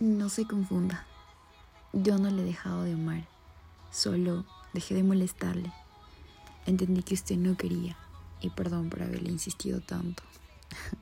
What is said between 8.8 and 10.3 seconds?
por haberle insistido tanto.